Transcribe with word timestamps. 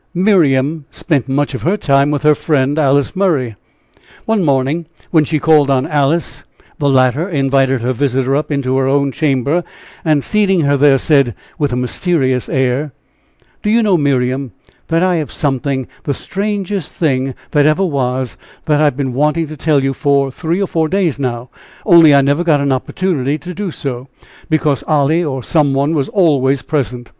Miriam 0.15 0.85
spent 0.89 1.29
much 1.29 1.53
of 1.53 1.61
her 1.61 1.77
time 1.77 2.09
with 2.09 2.23
her 2.23 2.33
friend, 2.33 2.79
Alice 2.79 3.15
Murray. 3.15 3.55
One 4.25 4.43
morning, 4.43 4.87
when 5.11 5.23
she 5.25 5.37
called 5.37 5.69
on 5.69 5.85
Alice, 5.85 6.43
the 6.79 6.89
latter 6.89 7.29
invited 7.29 7.81
her 7.83 7.93
visitor 7.93 8.35
up 8.35 8.49
into 8.51 8.77
her 8.79 8.87
own 8.87 9.11
chamber, 9.11 9.63
and 10.03 10.23
seating 10.23 10.61
her 10.61 10.75
there, 10.75 10.97
said, 10.97 11.35
with 11.59 11.71
a 11.71 11.75
mysterious 11.75 12.49
air: 12.49 12.93
"Do 13.61 13.69
you 13.69 13.83
know, 13.83 13.95
Miriam, 13.95 14.53
that 14.87 15.03
I 15.03 15.17
have 15.17 15.31
something 15.31 15.87
the 16.05 16.15
strangest 16.15 16.91
thing 16.91 17.35
that 17.51 17.67
ever 17.67 17.85
was 17.85 18.37
that 18.65 18.81
I 18.81 18.85
have 18.85 18.97
been 18.97 19.13
wanting 19.13 19.45
to 19.49 19.55
tell 19.55 19.83
you 19.83 19.93
for 19.93 20.31
three 20.31 20.59
or 20.59 20.67
four 20.67 20.87
days, 20.87 21.19
only 21.85 22.15
I 22.15 22.21
never 22.21 22.43
got 22.43 22.59
an 22.59 22.71
opportunity 22.71 23.37
to 23.37 23.53
do 23.53 23.69
so, 23.69 24.07
because 24.49 24.83
Olly 24.87 25.23
or 25.23 25.43
some 25.43 25.75
one 25.75 25.93
was 25.93 26.09
always 26.09 26.63
present? 26.63 27.09